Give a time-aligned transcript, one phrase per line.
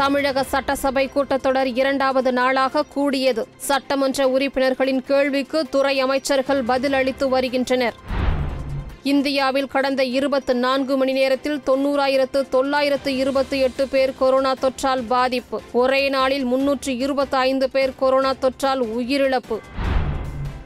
[0.00, 3.48] தமிழக சட்டசபை கூட்டத்தொடர் இரண்டாவது நாளாக கூடியது.
[3.56, 7.94] சட்டமன்ற உறுப்பினர்களின் கேள்விக்கு துறை அமைச்சர்கள் பதிலளித்து வருகின்றனர்.
[9.02, 15.60] இந்தியாவில் கடந்த இருபத்து நான்கு மணி நேரத்தில் தொண்ணூறாயிரத்து தொள்ளாயிரத்து இருபத்தி எட்டு பேர் கொரோனா தொற்றால் பாதிப்பு.
[15.72, 19.58] ஒரே நாளில் முன்னூற்று இருபத்தி ஐந்து பேர் கொரோனா தொற்றால் உயிரிழப்பு.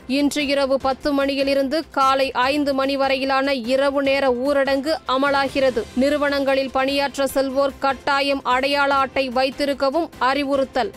[0.06, 5.82] இன்று இரவு பத்து மணியிலிருந்து காலை ஐந்து மணி வரையிலான இரவு நேர ஊரடங்கு அமலாகிறது.
[5.94, 10.92] நிறுவனங்களில் பணியாற்ற செல்வோர் கட்டாயம் அடையாள அட்டை வைத்திருக்கவும் அறிவுறுத்தல்.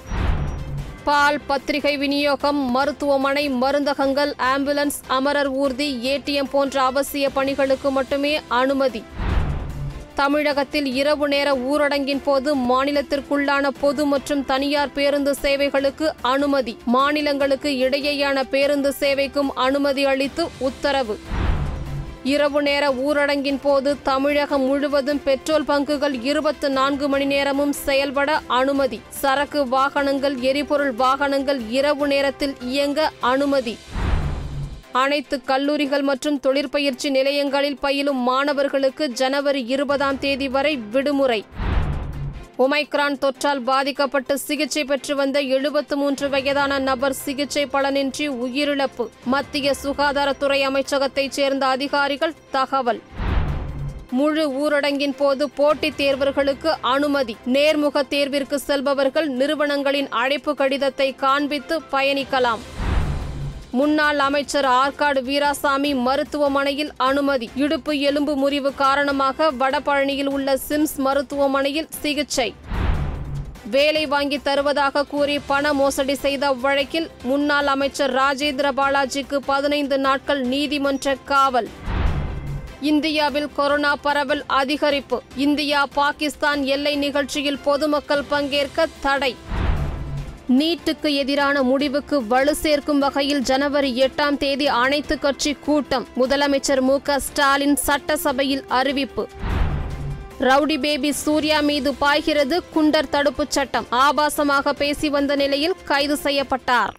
[1.04, 9.04] பால் பத்திரிகை விநியோகம் மருத்துவமனை மருந்தகங்கள் ஆம்புலன்ஸ் அமரர் ஊர்தி ஏடிஎம் போன்ற அவசிய பணிகளுக்கு மட்டுமே அனுமதி.
[10.18, 16.78] தமிழகத்தில் இரவு நேர ஊரடங்கின் போது மாநிலத்திற்குள்ளான பொது மற்றும் தனியார் பேருந்து சேவைகளுக்கு அனுமதி.
[16.86, 21.18] மாநிலங்களுக்கு இடையேயான பேருந்து சேவைக்கும் அனுமதி அளித்து உத்தரவு.
[22.24, 29.02] இரவு நேர ஊரடங்கின் போது தமிழகம் முழுவதும் பெட்ரோல் பங்குகள் இருபத்து நான்கு மணி நேரமும் செயல்பட அனுமதி.
[29.10, 33.78] சரக்கு வாகனங்கள் எரிபொருள் வாகனங்கள் இரவு நேரத்தில் இயங்க அனுமதி.
[34.98, 41.46] அனைத்து கல்லூரிகள் மற்றும் தொழிற்பயிற்சி நிலையங்களில் பயிலும் மாணவர்களுக்கு ஜனவரி இருபதாம் தேதி வரை விடுமுறை.
[42.58, 49.06] ஒமைக்ரான் தொற்றால் பாதிக்கப்பட்டு சிகிச்சை பெற்று வந்த எழுபத்து மூன்று வயதான நபர் சிகிச்சை பலனின்றி உயிரிழப்பு.
[49.26, 53.02] மத்திய சுகாதாரத்துறை அமைச்சகத்தைச் சேர்ந்த அதிகாரிகள் தகவல்.
[54.12, 57.36] முழு ஊரடங்கின் போது போட்டித் தேர்வர்களுக்கு அனுமதி.
[57.46, 62.64] நேர்முக தேர்விற்கு செல்பவர்கள் நிறுவனங்களின் அழைப்பு கடிதத்தை காண்பித்து பயணிக்கலாம்.
[63.78, 67.50] முன்னாள் அமைச்சர் ஆற்காடு வீராசாமி மருத்துவமனையில் அனுமதி.
[67.56, 72.54] இடுப்பு எலும்பு முறிவு காரணமாக வடபழனியில் உள்ள சிம்ஸ் மருத்துவமனையில் சிகிச்சை.
[73.72, 81.16] வேலை வாங்கி தருவதாக கூறி பண மோசடி செய்த வழக்கில் முன்னாள் அமைச்சர் ராஜேந்திர பாலாஜிக்கு பதினைந்து நாட்கள் நீதிமன்ற
[81.26, 81.70] காவல்.
[82.82, 85.20] இந்தியாவில் கொரோனா பரவல் அதிகரிப்பு.
[85.36, 89.36] இந்தியா பாகிஸ்தான் எல்லை நிகழ்ச்சியில் பொதுமக்கள் பங்கேற்க தடை.
[90.50, 96.08] நீட்டுக்கு எதிரான முடிவுக்கு வலு சேர்க்கும் வகையில் ஜனவரி எட்டாம் தேதி அனைத்து கட்சி கூட்டம்.
[96.18, 99.28] முதலமைச்சர் மு க ஸ்டாலின் சட்டசபையில் அறிவிப்பு.
[100.40, 103.88] ரவுடி பேபி சூர்யா மீது பாய்கிறது குண்டர் தடுப்புச் சட்டம்.
[103.92, 106.94] ஆபாசமாக பேசி வந்த நிலையில் கைது செய்யப்பட்டார்.